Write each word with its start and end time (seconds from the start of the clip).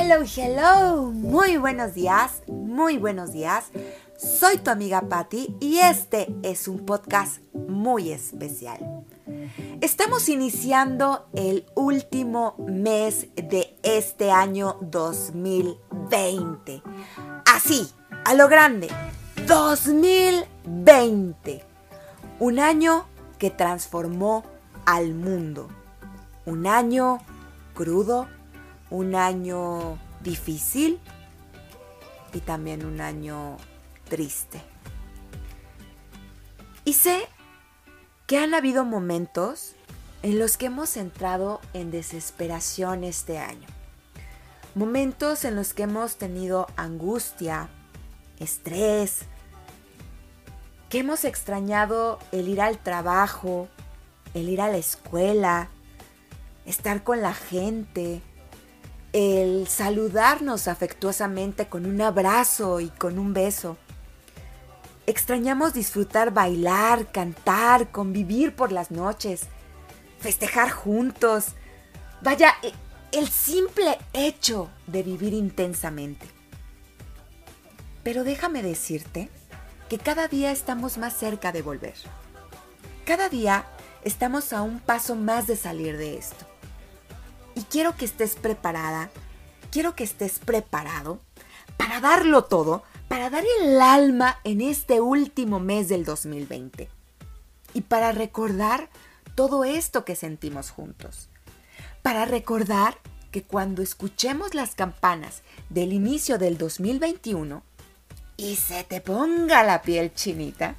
Hello, 0.00 0.24
hello, 0.36 1.10
muy 1.10 1.56
buenos 1.56 1.92
días, 1.92 2.42
muy 2.46 2.98
buenos 2.98 3.32
días. 3.32 3.64
Soy 4.16 4.58
tu 4.58 4.70
amiga 4.70 5.08
Patti 5.08 5.56
y 5.58 5.78
este 5.78 6.32
es 6.44 6.68
un 6.68 6.86
podcast 6.86 7.38
muy 7.52 8.12
especial. 8.12 9.04
Estamos 9.80 10.28
iniciando 10.28 11.26
el 11.34 11.66
último 11.74 12.54
mes 12.58 13.26
de 13.34 13.76
este 13.82 14.30
año 14.30 14.76
2020. 14.82 16.80
Así, 17.52 17.90
a 18.24 18.34
lo 18.34 18.46
grande, 18.46 18.86
2020. 19.48 21.64
Un 22.38 22.60
año 22.60 23.04
que 23.38 23.50
transformó 23.50 24.44
al 24.86 25.14
mundo. 25.14 25.66
Un 26.46 26.68
año 26.68 27.18
crudo, 27.74 28.28
un 28.90 29.14
año 29.14 29.98
difícil 30.22 31.00
y 32.32 32.40
también 32.40 32.84
un 32.84 33.00
año 33.00 33.56
triste. 34.08 34.60
Y 36.84 36.94
sé 36.94 37.28
que 38.26 38.38
han 38.38 38.54
habido 38.54 38.84
momentos 38.84 39.74
en 40.22 40.38
los 40.38 40.56
que 40.56 40.66
hemos 40.66 40.96
entrado 40.96 41.60
en 41.72 41.90
desesperación 41.90 43.04
este 43.04 43.38
año. 43.38 43.66
Momentos 44.74 45.44
en 45.44 45.56
los 45.56 45.74
que 45.74 45.84
hemos 45.84 46.16
tenido 46.16 46.66
angustia, 46.76 47.68
estrés, 48.38 49.20
que 50.88 51.00
hemos 51.00 51.24
extrañado 51.24 52.18
el 52.32 52.48
ir 52.48 52.60
al 52.60 52.78
trabajo, 52.78 53.68
el 54.34 54.48
ir 54.48 54.60
a 54.60 54.68
la 54.68 54.78
escuela, 54.78 55.68
estar 56.64 57.02
con 57.02 57.22
la 57.22 57.34
gente, 57.34 58.22
el 59.12 59.68
saludarnos 59.68 60.68
afectuosamente 60.68 61.68
con 61.68 61.86
un 61.86 62.00
abrazo 62.00 62.80
y 62.80 62.88
con 62.88 63.18
un 63.18 63.32
beso. 63.32 63.76
Extrañamos 65.06 65.72
disfrutar 65.72 66.32
bailar, 66.32 67.10
cantar, 67.10 67.90
convivir 67.90 68.54
por 68.54 68.72
las 68.72 68.90
noches, 68.90 69.42
festejar 70.18 70.70
juntos. 70.70 71.54
Vaya, 72.20 72.54
e, 72.62 72.72
el 73.12 73.28
simple 73.28 73.98
hecho 74.12 74.68
de 74.86 75.02
vivir 75.02 75.32
intensamente. 75.32 76.26
Pero 78.02 78.24
déjame 78.24 78.62
decirte 78.62 79.30
que 79.88 79.98
cada 79.98 80.28
día 80.28 80.50
estamos 80.52 80.98
más 80.98 81.16
cerca 81.16 81.52
de 81.52 81.62
volver. 81.62 81.94
Cada 83.06 83.30
día 83.30 83.64
estamos 84.04 84.52
a 84.52 84.60
un 84.60 84.80
paso 84.80 85.16
más 85.16 85.46
de 85.46 85.56
salir 85.56 85.96
de 85.96 86.18
esto. 86.18 86.46
Y 87.58 87.62
quiero 87.62 87.96
que 87.96 88.04
estés 88.04 88.36
preparada, 88.36 89.10
quiero 89.72 89.96
que 89.96 90.04
estés 90.04 90.38
preparado 90.38 91.18
para 91.76 91.98
darlo 92.00 92.44
todo, 92.44 92.84
para 93.08 93.30
dar 93.30 93.42
el 93.60 93.80
alma 93.80 94.38
en 94.44 94.60
este 94.60 95.00
último 95.00 95.58
mes 95.58 95.88
del 95.88 96.04
2020. 96.04 96.88
Y 97.74 97.80
para 97.80 98.12
recordar 98.12 98.88
todo 99.34 99.64
esto 99.64 100.04
que 100.04 100.14
sentimos 100.14 100.70
juntos. 100.70 101.30
Para 102.00 102.26
recordar 102.26 102.96
que 103.32 103.42
cuando 103.42 103.82
escuchemos 103.82 104.54
las 104.54 104.76
campanas 104.76 105.42
del 105.68 105.92
inicio 105.92 106.38
del 106.38 106.58
2021 106.58 107.64
y 108.36 108.54
se 108.54 108.84
te 108.84 109.00
ponga 109.00 109.64
la 109.64 109.82
piel 109.82 110.14
chinita, 110.14 110.76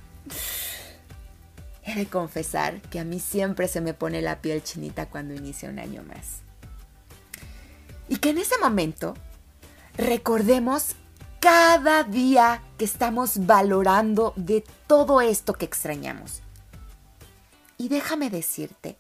he 1.84 1.94
de 1.96 2.06
confesar 2.06 2.80
que 2.84 3.02
a 3.02 3.04
mí 3.04 3.20
siempre 3.20 3.68
se 3.68 3.82
me 3.82 3.94
pone 3.94 4.22
la 4.22 4.40
piel 4.40 4.64
chinita 4.64 5.10
cuando 5.10 5.34
inicia 5.34 5.70
un 5.70 5.80
año 5.80 6.04
más. 6.04 6.49
Y 8.10 8.18
que 8.18 8.32
en 8.32 8.40
ese 8.40 8.58
momento 8.58 9.14
recordemos 9.96 10.96
cada 11.40 12.04
día 12.04 12.62
que 12.78 12.86
estamos 12.86 13.46
valorando 13.46 14.34
de 14.36 14.64
todo 14.88 15.22
esto 15.22 15.54
que 15.54 15.66
extrañamos. 15.66 16.42
Y 17.78 17.88
déjame 17.88 18.30
decirte 18.30 18.98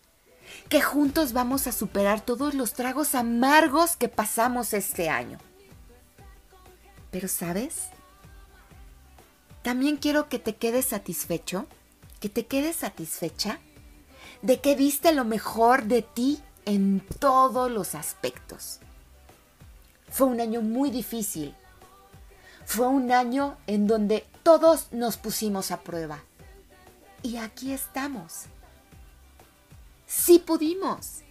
que 0.69 0.81
juntos 0.81 1.33
vamos 1.33 1.67
a 1.67 1.71
superar 1.71 2.21
todos 2.21 2.53
los 2.53 2.73
tragos 2.73 3.15
amargos 3.15 3.95
que 3.95 4.07
pasamos 4.07 4.73
este 4.73 5.09
año. 5.09 5.39
Pero 7.11 7.27
sabes, 7.27 7.89
también 9.63 9.97
quiero 9.97 10.29
que 10.29 10.39
te 10.39 10.55
quedes 10.55 10.85
satisfecho, 10.85 11.65
que 12.19 12.29
te 12.29 12.45
quedes 12.45 12.77
satisfecha 12.77 13.59
de 14.41 14.61
que 14.61 14.75
viste 14.75 15.11
lo 15.13 15.25
mejor 15.25 15.85
de 15.85 16.03
ti 16.03 16.39
en 16.65 17.01
todos 17.19 17.69
los 17.69 17.95
aspectos. 17.95 18.79
Fue 20.09 20.27
un 20.27 20.41
año 20.41 20.61
muy 20.61 20.91
difícil. 20.91 21.55
Fue 22.65 22.87
un 22.87 23.11
año 23.11 23.57
en 23.67 23.87
donde 23.87 24.25
todos 24.43 24.91
nos 24.91 25.17
pusimos 25.17 25.71
a 25.71 25.81
prueba. 25.81 26.19
Y 27.21 27.37
aquí 27.37 27.71
estamos. 27.71 28.45
Sí 30.05 30.39
pudimos. 30.39 31.21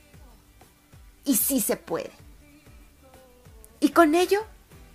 Y 1.25 1.37
sí 1.37 1.61
se 1.61 1.77
puede. 1.77 2.13
Y 3.81 3.91
con 3.91 4.15
ello, 4.15 4.41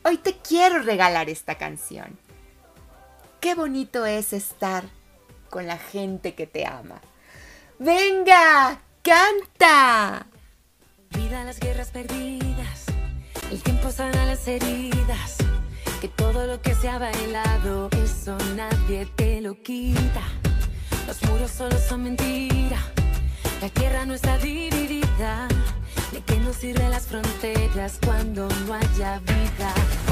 hoy 0.04 0.18
te 0.18 0.38
quiero 0.38 0.82
regalar 0.82 1.30
esta 1.30 1.56
canción. 1.58 2.18
Qué 3.40 3.56
bonito 3.56 4.06
es 4.06 4.34
estar 4.34 4.86
con 5.50 5.68
la 5.68 5.78
gente 5.78 6.34
que 6.34 6.48
te 6.48 6.66
ama. 6.66 7.02
¡Venga! 7.80 8.82
¡Canta! 9.02 10.28
Vida 11.10 11.44
las 11.44 11.60
guerras 11.60 11.92
perdidas 11.92 12.53
el 13.52 13.62
tiempo 13.62 13.92
sana 13.92 14.26
las 14.26 14.48
heridas, 14.48 15.38
que 16.02 16.08
todo 16.08 16.48
lo 16.48 16.62
que 16.62 16.74
se 16.76 16.90
ha 16.90 16.98
bailado, 17.00 17.90
eso 18.04 18.38
nadie 18.56 19.06
te 19.16 19.42
lo 19.42 19.62
quita. 19.62 20.24
Los 21.08 21.22
muros 21.24 21.52
solo 21.52 21.78
son 21.78 22.04
mentira, 22.04 22.80
la 23.62 23.70
tierra 23.70 24.06
no 24.06 24.14
está 24.14 24.38
dividida. 24.38 25.48
¿De 26.12 26.22
qué 26.22 26.38
nos 26.38 26.58
sirven 26.58 26.92
las 26.92 27.08
fronteras 27.08 28.00
cuando 28.06 28.48
no 28.68 28.74
haya 28.74 29.20
vida? 29.20 30.03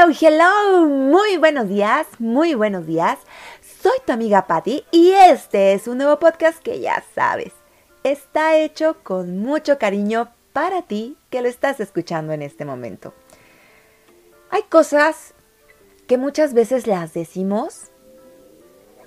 Hello, 0.00 0.12
hello, 0.20 0.86
muy 0.86 1.38
buenos 1.38 1.68
días, 1.68 2.06
muy 2.20 2.54
buenos 2.54 2.86
días. 2.86 3.18
Soy 3.82 3.98
tu 4.06 4.12
amiga 4.12 4.46
Patty 4.46 4.84
y 4.92 5.10
este 5.10 5.72
es 5.72 5.88
un 5.88 5.98
nuevo 5.98 6.20
podcast 6.20 6.62
que 6.62 6.78
ya 6.78 7.02
sabes, 7.16 7.52
está 8.04 8.56
hecho 8.56 9.02
con 9.02 9.40
mucho 9.40 9.76
cariño 9.76 10.28
para 10.52 10.82
ti 10.82 11.16
que 11.30 11.42
lo 11.42 11.48
estás 11.48 11.80
escuchando 11.80 12.32
en 12.32 12.42
este 12.42 12.64
momento. 12.64 13.12
Hay 14.50 14.62
cosas 14.70 15.34
que 16.06 16.16
muchas 16.16 16.54
veces 16.54 16.86
las 16.86 17.12
decimos 17.12 17.86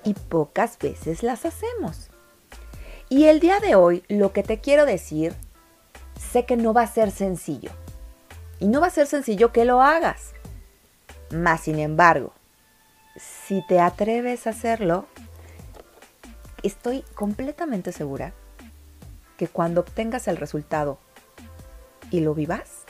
y 0.04 0.12
pocas 0.12 0.78
veces 0.78 1.22
las 1.22 1.46
hacemos. 1.46 2.10
Y 3.08 3.24
el 3.24 3.40
día 3.40 3.60
de 3.60 3.76
hoy 3.76 4.04
lo 4.08 4.34
que 4.34 4.42
te 4.42 4.60
quiero 4.60 4.84
decir, 4.84 5.32
sé 6.20 6.44
que 6.44 6.58
no 6.58 6.74
va 6.74 6.82
a 6.82 6.86
ser 6.86 7.10
sencillo. 7.12 7.70
Y 8.58 8.66
no 8.66 8.82
va 8.82 8.88
a 8.88 8.90
ser 8.90 9.06
sencillo 9.06 9.52
que 9.52 9.64
lo 9.64 9.80
hagas. 9.80 10.34
Más 11.32 11.62
sin 11.62 11.78
embargo, 11.78 12.32
si 13.16 13.64
te 13.66 13.80
atreves 13.80 14.46
a 14.46 14.50
hacerlo, 14.50 15.06
estoy 16.62 17.02
completamente 17.14 17.92
segura 17.92 18.32
que 19.36 19.48
cuando 19.48 19.80
obtengas 19.80 20.28
el 20.28 20.36
resultado 20.36 20.98
y 22.10 22.20
lo 22.20 22.34
vivas, 22.34 22.82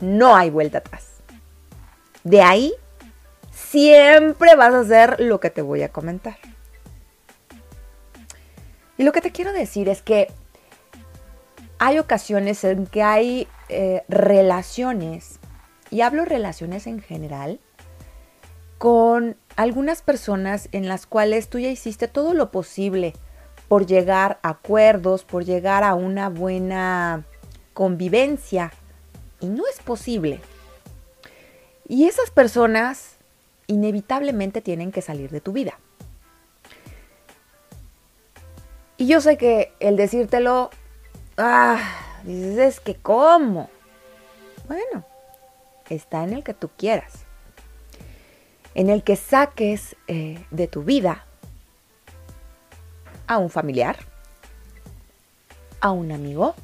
no 0.00 0.36
hay 0.36 0.50
vuelta 0.50 0.78
atrás. 0.78 1.06
De 2.22 2.42
ahí 2.42 2.74
siempre 3.50 4.54
vas 4.54 4.74
a 4.74 4.80
hacer 4.80 5.20
lo 5.20 5.40
que 5.40 5.50
te 5.50 5.62
voy 5.62 5.82
a 5.82 5.90
comentar. 5.90 6.36
Y 8.98 9.04
lo 9.04 9.12
que 9.12 9.20
te 9.20 9.32
quiero 9.32 9.52
decir 9.52 9.88
es 9.88 10.02
que 10.02 10.28
hay 11.78 11.98
ocasiones 11.98 12.64
en 12.64 12.86
que 12.86 13.02
hay 13.02 13.48
eh, 13.68 14.04
relaciones, 14.08 15.38
y 15.90 16.00
hablo 16.00 16.24
relaciones 16.24 16.86
en 16.86 17.00
general, 17.00 17.60
con 18.78 19.36
algunas 19.56 20.02
personas 20.02 20.68
en 20.72 20.88
las 20.88 21.06
cuales 21.06 21.48
tú 21.48 21.58
ya 21.58 21.68
hiciste 21.68 22.08
todo 22.08 22.34
lo 22.34 22.50
posible 22.50 23.14
por 23.68 23.86
llegar 23.86 24.38
a 24.42 24.50
acuerdos, 24.50 25.24
por 25.24 25.44
llegar 25.44 25.82
a 25.82 25.94
una 25.94 26.28
buena 26.28 27.24
convivencia, 27.72 28.72
y 29.40 29.46
no 29.46 29.64
es 29.66 29.80
posible. 29.80 30.40
Y 31.88 32.06
esas 32.06 32.30
personas 32.30 33.16
inevitablemente 33.66 34.60
tienen 34.60 34.92
que 34.92 35.02
salir 35.02 35.30
de 35.30 35.40
tu 35.40 35.52
vida. 35.52 35.78
Y 38.96 39.06
yo 39.06 39.20
sé 39.20 39.36
que 39.36 39.72
el 39.78 39.96
decírtelo, 39.96 40.70
ah, 41.36 41.78
dices, 42.24 42.58
es 42.58 42.80
que 42.80 42.94
¿cómo? 42.94 43.68
Bueno, 44.68 45.04
está 45.94 46.24
en 46.24 46.32
el 46.32 46.44
que 46.44 46.54
tú 46.54 46.70
quieras. 46.76 47.24
En 48.74 48.90
el 48.90 49.02
que 49.02 49.16
saques 49.16 49.96
eh, 50.06 50.44
de 50.50 50.68
tu 50.68 50.82
vida 50.82 51.24
a 53.26 53.38
un 53.38 53.50
familiar, 53.50 53.96
a 55.80 55.90
un 55.90 56.12
amigo, 56.12 56.54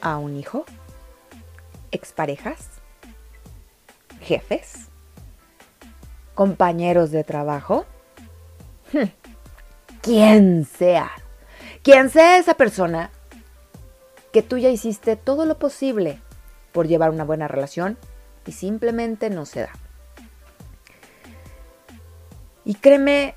a 0.00 0.18
un 0.18 0.36
hijo, 0.36 0.64
exparejas, 1.90 2.68
jefes, 4.20 4.88
compañeros 6.34 7.10
de 7.10 7.24
trabajo, 7.24 7.86
quien 10.02 10.64
sea, 10.64 11.10
quien 11.82 12.10
sea 12.10 12.38
esa 12.38 12.54
persona 12.54 13.10
que 14.32 14.42
tú 14.42 14.58
ya 14.58 14.68
hiciste 14.68 15.16
todo 15.16 15.44
lo 15.44 15.58
posible 15.58 16.20
por 16.72 16.86
llevar 16.86 17.10
una 17.10 17.24
buena 17.24 17.48
relación 17.48 17.98
y 18.46 18.52
simplemente 18.52 19.30
no 19.30 19.46
se 19.46 19.62
da. 19.62 19.72
Y 22.64 22.74
créeme 22.74 23.34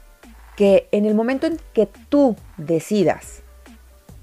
que 0.55 0.87
en 0.91 1.05
el 1.05 1.15
momento 1.15 1.47
en 1.47 1.59
que 1.73 1.87
tú 1.87 2.35
decidas 2.57 3.41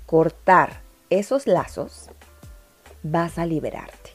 cortar 0.06 0.80
esos 1.08 1.46
lazos, 1.46 2.10
vas 3.02 3.38
a 3.38 3.46
liberarte. 3.46 4.10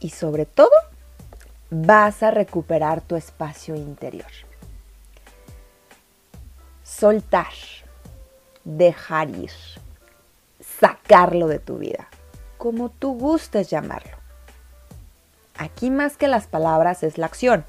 Y 0.00 0.10
sobre 0.10 0.46
todo, 0.46 0.70
vas 1.70 2.22
a 2.22 2.30
recuperar 2.30 3.00
tu 3.00 3.16
espacio 3.16 3.74
interior. 3.74 4.30
Soltar, 6.82 7.52
dejar 8.64 9.30
ir, 9.30 9.50
sacarlo 10.60 11.48
de 11.48 11.58
tu 11.58 11.78
vida, 11.78 12.08
como 12.58 12.90
tú 12.90 13.14
gustes 13.14 13.70
llamarlo. 13.70 14.18
Aquí 15.56 15.90
más 15.90 16.16
que 16.16 16.28
las 16.28 16.46
palabras 16.46 17.02
es 17.02 17.16
la 17.16 17.26
acción. 17.26 17.64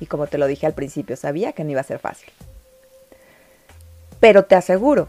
Y 0.00 0.06
como 0.06 0.26
te 0.26 0.38
lo 0.38 0.46
dije 0.46 0.66
al 0.66 0.74
principio, 0.74 1.16
sabía 1.16 1.52
que 1.52 1.64
no 1.64 1.70
iba 1.70 1.80
a 1.80 1.84
ser 1.84 2.00
fácil. 2.00 2.30
Pero 4.20 4.44
te 4.44 4.56
aseguro 4.56 5.08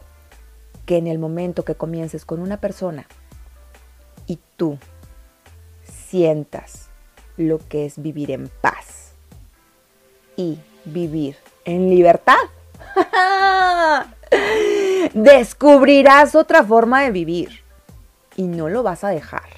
que 0.86 0.98
en 0.98 1.07
el 1.07 1.19
momento 1.19 1.65
que 1.65 1.75
comiences 1.75 2.25
con 2.25 2.39
una 2.39 2.57
persona 2.57 3.07
y 4.27 4.39
tú 4.57 4.77
sientas 5.83 6.89
lo 7.38 7.60
que 7.68 7.86
es 7.86 8.01
vivir 8.01 8.31
en 8.31 8.50
paz 8.62 9.13
y 10.36 10.60
vivir 10.86 11.38
en 11.65 11.89
libertad, 11.89 12.38
descubrirás 15.13 16.36
otra 16.36 16.63
forma 16.63 17.01
de 17.04 17.12
vivir 17.12 17.62
y 18.35 18.44
no 18.44 18.69
lo 18.69 18.83
vas 18.83 19.03
a 19.03 19.09
dejar. 19.09 19.50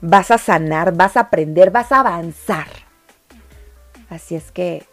Vas 0.00 0.30
a 0.30 0.38
sanar, 0.38 0.94
vas 0.94 1.16
a 1.16 1.20
aprender, 1.20 1.70
vas 1.70 1.92
a 1.92 2.00
avanzar. 2.00 2.68
Así 4.10 4.36
es 4.36 4.52
que, 4.52 4.84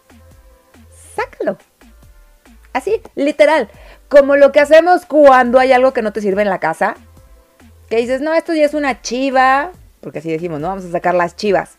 sácalo. 1.14 1.58
Así, 2.72 3.00
literal, 3.14 3.68
como 4.08 4.36
lo 4.36 4.50
que 4.50 4.60
hacemos 4.60 5.06
cuando 5.06 5.58
hay 5.58 5.72
algo 5.72 5.92
que 5.92 6.02
no 6.02 6.12
te 6.12 6.20
sirve 6.20 6.42
en 6.42 6.50
la 6.50 6.58
casa. 6.58 6.94
Que 7.88 7.98
dices, 7.98 8.20
no, 8.20 8.34
esto 8.34 8.54
ya 8.54 8.64
es 8.64 8.74
una 8.74 9.02
chiva. 9.02 9.70
Porque 10.00 10.18
así 10.18 10.30
decimos, 10.30 10.60
no, 10.60 10.68
vamos 10.68 10.84
a 10.84 10.90
sacar 10.90 11.14
las 11.14 11.36
chivas. 11.36 11.76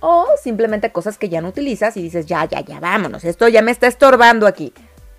O 0.00 0.26
simplemente 0.42 0.92
cosas 0.92 1.18
que 1.18 1.28
ya 1.28 1.40
no 1.40 1.48
utilizas 1.48 1.96
y 1.96 2.02
dices, 2.02 2.26
ya, 2.26 2.44
ya, 2.44 2.60
ya, 2.60 2.80
vámonos, 2.80 3.24
esto 3.24 3.48
ya 3.48 3.62
me 3.62 3.70
está 3.70 3.86
estorbando 3.86 4.46
aquí. 4.46 4.72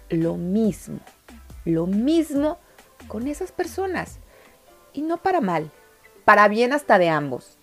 Lo 0.10 0.36
mismo, 0.36 1.00
lo 1.66 1.88
mismo 1.88 2.60
con 3.07 3.28
esas 3.28 3.51
personas. 3.51 4.19
Y 4.94 5.02
no 5.02 5.18
para 5.18 5.42
mal, 5.42 5.72
para 6.26 6.48
bien 6.48 6.74
hasta 6.74 6.98
de 6.98 7.10
ambos. 7.10 7.58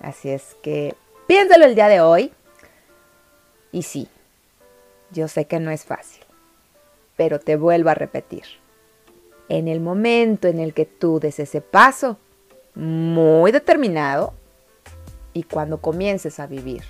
Así 0.00 0.30
es 0.30 0.56
que 0.62 0.94
piénsalo 1.26 1.64
el 1.64 1.74
día 1.74 1.88
de 1.88 2.00
hoy. 2.00 2.32
Y 3.72 3.82
sí, 3.82 4.08
yo 5.10 5.28
sé 5.28 5.46
que 5.46 5.60
no 5.60 5.70
es 5.70 5.84
fácil, 5.84 6.24
pero 7.16 7.38
te 7.40 7.56
vuelvo 7.56 7.90
a 7.90 7.94
repetir. 7.94 8.44
En 9.48 9.68
el 9.68 9.80
momento 9.80 10.48
en 10.48 10.58
el 10.58 10.74
que 10.74 10.84
tú 10.84 11.20
des 11.20 11.38
ese 11.38 11.60
paso, 11.60 12.18
muy 12.74 13.50
determinado, 13.50 14.34
y 15.32 15.42
cuando 15.42 15.80
comiences 15.80 16.38
a 16.40 16.46
vivir 16.46 16.82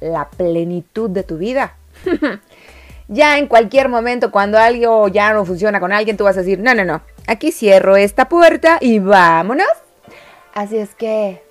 la 0.00 0.28
plenitud 0.30 1.10
de 1.10 1.22
tu 1.22 1.38
vida, 1.38 1.76
ya 3.08 3.38
en 3.38 3.46
cualquier 3.46 3.88
momento 3.88 4.30
cuando 4.30 4.58
algo 4.58 5.08
ya 5.08 5.32
no 5.32 5.44
funciona 5.44 5.80
con 5.80 5.92
alguien, 5.92 6.16
tú 6.16 6.24
vas 6.24 6.36
a 6.36 6.40
decir, 6.40 6.58
no, 6.58 6.74
no, 6.74 6.84
no, 6.84 7.02
aquí 7.26 7.52
cierro 7.52 7.96
esta 7.96 8.28
puerta 8.28 8.78
y 8.80 8.98
vámonos. 8.98 9.66
Así 10.54 10.78
es 10.78 10.94
que, 10.94 11.42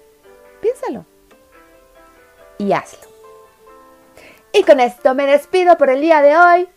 piénsalo 0.62 1.05
y 2.58 2.74
hazlo. 2.74 3.08
Y 4.53 4.63
con 4.63 4.79
esto 4.79 5.13
me 5.15 5.25
despido 5.25 5.77
por 5.77 5.89
el 5.89 6.01
día 6.01 6.22
de 6.22 6.38
hoy. 6.38 6.70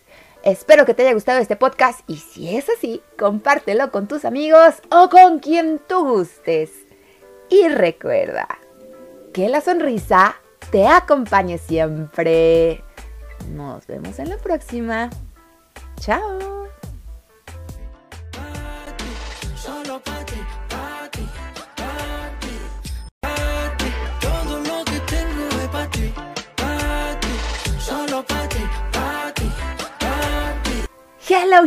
Espero 0.43 0.85
que 0.85 0.93
te 0.93 1.03
haya 1.03 1.13
gustado 1.13 1.39
este 1.39 1.55
podcast 1.55 2.01
y 2.07 2.17
si 2.17 2.55
es 2.55 2.69
así, 2.69 3.01
compártelo 3.17 3.91
con 3.91 4.07
tus 4.07 4.25
amigos 4.25 4.75
o 4.89 5.09
con 5.09 5.39
quien 5.39 5.79
tú 5.87 6.05
gustes. 6.05 6.71
Y 7.49 7.67
recuerda 7.67 8.47
que 9.33 9.49
la 9.49 9.61
sonrisa 9.61 10.35
te 10.71 10.87
acompañe 10.87 11.57
siempre. 11.57 12.83
Nos 13.51 13.85
vemos 13.87 14.19
en 14.19 14.29
la 14.29 14.37
próxima. 14.37 15.09
Chao. 15.99 16.48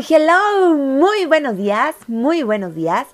Hello, 0.08 0.74
muy 0.74 1.26
buenos 1.26 1.56
días, 1.56 1.94
muy 2.08 2.42
buenos 2.42 2.74
días. 2.74 3.06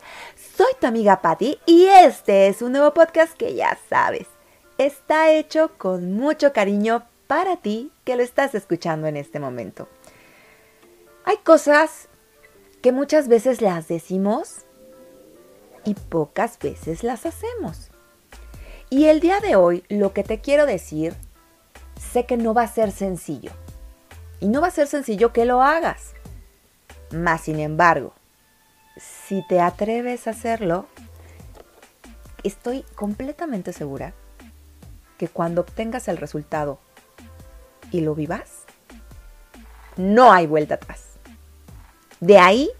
Soy 0.56 0.72
tu 0.80 0.86
amiga 0.86 1.20
Patty 1.20 1.58
y 1.66 1.84
este 1.84 2.48
es 2.48 2.62
un 2.62 2.72
nuevo 2.72 2.94
podcast 2.94 3.34
que 3.36 3.54
ya 3.54 3.76
sabes, 3.90 4.26
está 4.78 5.30
hecho 5.30 5.72
con 5.76 6.14
mucho 6.14 6.54
cariño 6.54 7.04
para 7.26 7.58
ti 7.58 7.92
que 8.04 8.16
lo 8.16 8.22
estás 8.22 8.54
escuchando 8.54 9.06
en 9.06 9.18
este 9.18 9.38
momento. 9.38 9.86
Hay 11.26 11.36
cosas 11.44 12.08
que 12.80 12.90
muchas 12.90 13.28
veces 13.28 13.60
las 13.60 13.86
decimos 13.88 14.64
y 15.84 15.92
pocas 15.92 16.58
veces 16.58 17.04
las 17.04 17.26
hacemos. 17.26 17.90
Y 18.88 19.06
el 19.06 19.20
día 19.20 19.40
de 19.40 19.56
hoy 19.56 19.84
lo 19.90 20.14
que 20.14 20.24
te 20.24 20.40
quiero 20.40 20.64
decir, 20.64 21.14
sé 22.00 22.24
que 22.24 22.38
no 22.38 22.54
va 22.54 22.62
a 22.62 22.68
ser 22.68 22.92
sencillo. 22.92 23.50
Y 24.40 24.48
no 24.48 24.62
va 24.62 24.68
a 24.68 24.70
ser 24.70 24.86
sencillo 24.86 25.32
que 25.32 25.44
lo 25.44 25.62
hagas. 25.62 26.14
Más 27.10 27.42
sin 27.42 27.60
embargo, 27.60 28.14
si 28.96 29.46
te 29.46 29.60
atreves 29.60 30.26
a 30.26 30.30
hacerlo, 30.30 30.86
estoy 32.42 32.84
completamente 32.94 33.72
segura 33.72 34.12
que 35.16 35.28
cuando 35.28 35.62
obtengas 35.62 36.08
el 36.08 36.16
resultado 36.16 36.78
y 37.90 38.00
lo 38.00 38.14
vivas, 38.14 38.64
no 39.96 40.32
hay 40.32 40.46
vuelta 40.46 40.74
atrás. 40.74 41.04
De 42.20 42.38
ahí 42.38 42.70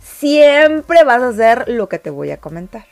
siempre 0.00 1.04
vas 1.04 1.22
a 1.22 1.28
hacer 1.28 1.68
lo 1.68 1.88
que 1.88 1.98
te 1.98 2.10
voy 2.10 2.30
a 2.30 2.40
comentar. 2.40 2.86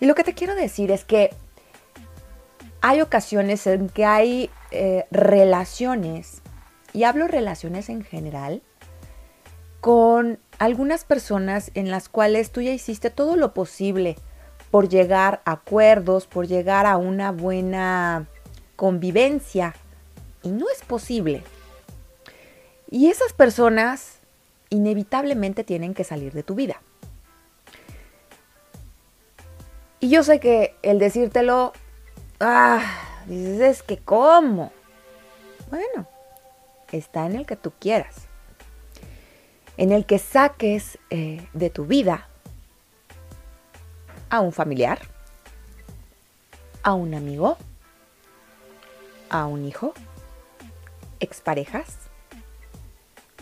Y 0.00 0.06
lo 0.06 0.14
que 0.14 0.24
te 0.24 0.34
quiero 0.34 0.54
decir 0.54 0.90
es 0.90 1.04
que 1.04 1.30
hay 2.80 3.00
ocasiones 3.00 3.66
en 3.66 3.88
que 3.88 4.04
hay 4.04 4.50
eh, 4.70 5.06
relaciones, 5.10 6.42
y 6.94 7.04
hablo 7.04 7.28
relaciones 7.28 7.90
en 7.90 8.02
general, 8.02 8.62
con 9.82 10.38
algunas 10.58 11.04
personas 11.04 11.70
en 11.74 11.90
las 11.90 12.08
cuales 12.08 12.50
tú 12.50 12.62
ya 12.62 12.70
hiciste 12.70 13.10
todo 13.10 13.36
lo 13.36 13.52
posible 13.52 14.16
por 14.70 14.88
llegar 14.88 15.42
a 15.44 15.52
acuerdos, 15.52 16.26
por 16.26 16.46
llegar 16.46 16.86
a 16.86 16.96
una 16.96 17.32
buena 17.32 18.26
convivencia, 18.76 19.74
y 20.42 20.50
no 20.50 20.66
es 20.70 20.82
posible. 20.82 21.42
Y 22.90 23.08
esas 23.08 23.32
personas 23.32 24.18
inevitablemente 24.70 25.64
tienen 25.64 25.94
que 25.94 26.04
salir 26.04 26.32
de 26.32 26.44
tu 26.44 26.54
vida. 26.54 26.80
Y 30.00 30.10
yo 30.10 30.22
sé 30.22 30.38
que 30.38 30.76
el 30.82 30.98
decírtelo, 30.98 31.72
ah, 32.38 32.82
dices, 33.26 33.60
es 33.60 33.82
que 33.82 33.98
¿cómo? 33.98 34.70
Bueno, 35.70 36.06
está 36.96 37.26
en 37.26 37.34
el 37.36 37.46
que 37.46 37.56
tú 37.56 37.72
quieras. 37.78 38.28
En 39.76 39.92
el 39.92 40.06
que 40.06 40.18
saques 40.18 40.98
eh, 41.10 41.46
de 41.52 41.70
tu 41.70 41.86
vida 41.86 42.28
a 44.30 44.40
un 44.40 44.52
familiar, 44.52 45.00
a 46.82 46.94
un 46.94 47.14
amigo, 47.14 47.56
a 49.30 49.46
un 49.46 49.64
hijo, 49.64 49.94
exparejas, 51.18 51.98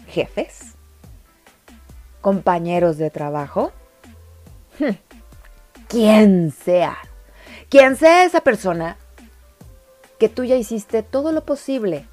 jefes, 0.06 0.74
compañeros 2.20 2.96
de 2.96 3.10
trabajo, 3.10 3.72
hmm, 4.78 4.90
quien 5.88 6.50
sea, 6.50 6.96
quien 7.68 7.96
sea 7.96 8.24
esa 8.24 8.40
persona 8.40 8.96
que 10.18 10.28
tú 10.28 10.44
ya 10.44 10.54
hiciste 10.56 11.02
todo 11.02 11.32
lo 11.32 11.44
posible 11.44 12.06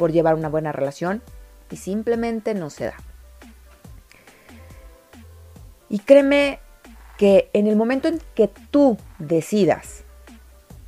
por 0.00 0.12
llevar 0.12 0.34
una 0.34 0.48
buena 0.48 0.72
relación 0.72 1.20
y 1.70 1.76
simplemente 1.76 2.54
no 2.54 2.70
se 2.70 2.86
da. 2.86 2.96
Y 5.90 5.98
créeme 5.98 6.58
que 7.18 7.50
en 7.52 7.66
el 7.66 7.76
momento 7.76 8.08
en 8.08 8.18
que 8.34 8.48
tú 8.48 8.96
decidas 9.18 10.04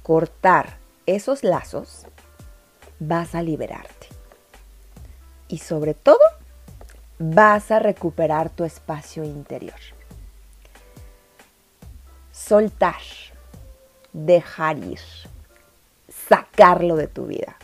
cortar 0.02 0.78
esos 1.04 1.45
lazos, 1.45 2.07
vas 3.00 3.35
a 3.35 3.42
liberarte. 3.42 4.07
Y 5.47 5.59
sobre 5.59 5.92
todo, 5.92 6.23
vas 7.19 7.71
a 7.71 7.81
recuperar 7.81 8.49
tu 8.49 8.64
espacio 8.64 9.25
interior. 9.25 9.78
Soltar, 12.31 13.02
dejar 14.14 14.78
ir, 14.78 15.00
sacarlo 16.09 16.97
de 16.97 17.09
tu 17.09 17.26
vida, 17.26 17.59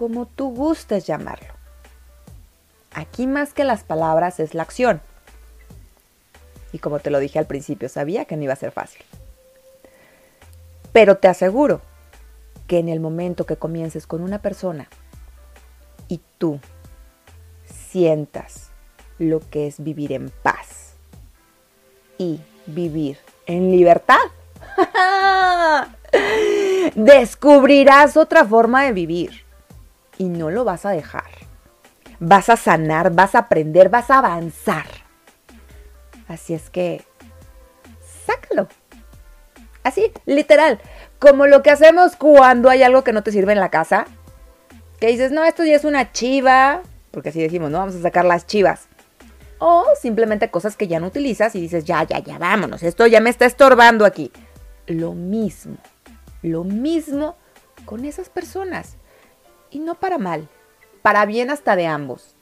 como 0.00 0.24
tú 0.24 0.54
gustes 0.54 1.06
llamarlo. 1.06 1.52
Aquí 2.94 3.26
más 3.26 3.52
que 3.52 3.64
las 3.64 3.84
palabras 3.84 4.40
es 4.40 4.54
la 4.54 4.62
acción. 4.62 5.02
Y 6.72 6.78
como 6.78 7.00
te 7.00 7.10
lo 7.10 7.18
dije 7.18 7.38
al 7.38 7.44
principio, 7.44 7.86
sabía 7.90 8.24
que 8.24 8.34
no 8.34 8.44
iba 8.44 8.54
a 8.54 8.56
ser 8.56 8.72
fácil. 8.72 9.02
Pero 10.94 11.18
te 11.18 11.28
aseguro 11.28 11.82
que 12.66 12.78
en 12.78 12.88
el 12.88 12.98
momento 12.98 13.44
que 13.44 13.56
comiences 13.56 14.06
con 14.06 14.22
una 14.22 14.40
persona 14.40 14.88
y 16.08 16.22
tú 16.38 16.60
sientas 17.90 18.70
lo 19.18 19.40
que 19.50 19.66
es 19.66 19.84
vivir 19.84 20.12
en 20.12 20.30
paz 20.30 20.94
y 22.16 22.40
vivir 22.64 23.18
en 23.44 23.70
libertad. 23.70 24.16
Descubrirás 26.94 28.16
otra 28.16 28.46
forma 28.46 28.84
de 28.84 28.94
vivir 28.94 29.49
y 30.20 30.28
no 30.28 30.50
lo 30.50 30.64
vas 30.64 30.84
a 30.84 30.90
dejar. 30.90 31.30
Vas 32.18 32.50
a 32.50 32.56
sanar, 32.58 33.14
vas 33.14 33.34
a 33.34 33.38
aprender, 33.38 33.88
vas 33.88 34.10
a 34.10 34.18
avanzar. 34.18 34.84
Así 36.28 36.52
es 36.52 36.68
que, 36.68 37.06
sácalo. 38.26 38.68
Así, 39.82 40.12
literal, 40.26 40.78
como 41.18 41.46
lo 41.46 41.62
que 41.62 41.70
hacemos 41.70 42.16
cuando 42.16 42.68
hay 42.68 42.82
algo 42.82 43.02
que 43.02 43.14
no 43.14 43.22
te 43.22 43.32
sirve 43.32 43.54
en 43.54 43.60
la 43.60 43.70
casa. 43.70 44.04
Que 45.00 45.06
dices, 45.06 45.32
no, 45.32 45.42
esto 45.42 45.64
ya 45.64 45.74
es 45.74 45.84
una 45.84 46.12
chiva, 46.12 46.82
porque 47.12 47.30
así 47.30 47.40
decimos, 47.40 47.70
¿no? 47.70 47.78
Vamos 47.78 47.94
a 47.94 48.02
sacar 48.02 48.26
las 48.26 48.46
chivas. 48.46 48.88
O 49.58 49.86
simplemente 49.98 50.50
cosas 50.50 50.76
que 50.76 50.86
ya 50.86 51.00
no 51.00 51.06
utilizas 51.06 51.54
y 51.54 51.62
dices, 51.62 51.86
ya, 51.86 52.02
ya, 52.02 52.18
ya, 52.18 52.36
vámonos, 52.36 52.82
esto 52.82 53.06
ya 53.06 53.22
me 53.22 53.30
está 53.30 53.46
estorbando 53.46 54.04
aquí. 54.04 54.30
Lo 54.86 55.14
mismo, 55.14 55.78
lo 56.42 56.62
mismo 56.62 57.36
con 57.86 58.04
esas 58.04 58.28
personas. 58.28 58.98
Y 59.70 59.78
no 59.78 59.94
para 59.94 60.18
mal, 60.18 60.48
para 61.02 61.26
bien 61.26 61.50
hasta 61.50 61.76
de 61.76 61.86
ambos. 61.86 62.34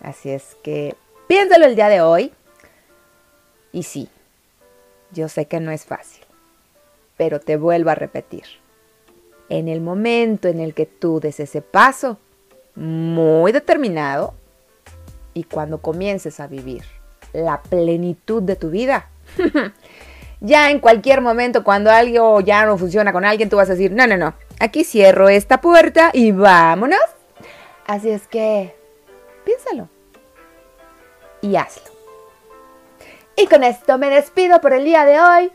Así 0.00 0.30
es 0.30 0.56
que 0.62 0.96
piénsalo 1.28 1.66
el 1.66 1.76
día 1.76 1.88
de 1.88 2.00
hoy. 2.00 2.32
Y 3.72 3.82
sí, 3.82 4.08
yo 5.10 5.28
sé 5.28 5.46
que 5.46 5.60
no 5.60 5.70
es 5.70 5.84
fácil, 5.84 6.24
pero 7.16 7.40
te 7.40 7.56
vuelvo 7.56 7.90
a 7.90 7.94
repetir. 7.94 8.44
En 9.48 9.68
el 9.68 9.80
momento 9.80 10.48
en 10.48 10.60
el 10.60 10.74
que 10.74 10.86
tú 10.86 11.20
des 11.20 11.40
ese 11.40 11.60
paso, 11.60 12.18
muy 12.74 13.52
determinado, 13.52 14.34
y 15.32 15.44
cuando 15.44 15.78
comiences 15.78 16.40
a 16.40 16.46
vivir 16.46 16.84
la 17.32 17.62
plenitud 17.62 18.42
de 18.42 18.56
tu 18.56 18.70
vida, 18.70 19.08
ya 20.40 20.70
en 20.70 20.78
cualquier 20.78 21.20
momento 21.20 21.64
cuando 21.64 21.90
algo 21.90 22.40
ya 22.40 22.64
no 22.64 22.78
funciona 22.78 23.12
con 23.12 23.24
alguien, 23.24 23.48
tú 23.48 23.56
vas 23.56 23.68
a 23.68 23.72
decir, 23.72 23.92
no, 23.92 24.06
no, 24.06 24.16
no, 24.16 24.34
aquí 24.60 24.84
cierro 24.84 25.28
esta 25.28 25.60
puerta 25.60 26.10
y 26.12 26.32
vámonos. 26.32 27.00
Así 27.86 28.10
es 28.10 28.26
que, 28.26 28.74
piénsalo 29.44 29.88
y 31.40 31.56
hazlo. 31.56 31.92
Y 33.36 33.46
con 33.46 33.64
esto 33.64 33.98
me 33.98 34.10
despido 34.10 34.60
por 34.60 34.72
el 34.72 34.84
día 34.84 35.04
de 35.04 35.20
hoy. 35.20 35.52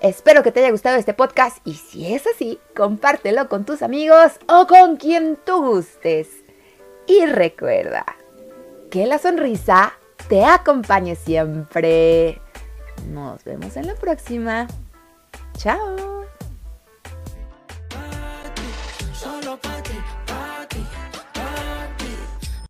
Espero 0.00 0.42
que 0.42 0.50
te 0.50 0.60
haya 0.60 0.70
gustado 0.70 0.96
este 0.96 1.14
podcast 1.14 1.58
y 1.64 1.74
si 1.74 2.12
es 2.12 2.26
así, 2.26 2.58
compártelo 2.76 3.48
con 3.48 3.64
tus 3.64 3.82
amigos 3.82 4.32
o 4.48 4.66
con 4.66 4.96
quien 4.96 5.36
tú 5.36 5.62
gustes. 5.62 6.28
Y 7.06 7.26
recuerda, 7.26 8.04
que 8.92 9.06
la 9.06 9.18
sonrisa 9.18 9.94
te 10.28 10.44
acompañe 10.44 11.16
siempre. 11.16 12.40
Nos 13.08 13.42
vemos 13.42 13.76
en 13.76 13.86
la 13.86 13.94
próxima. 13.94 14.66
Chao. 15.56 16.11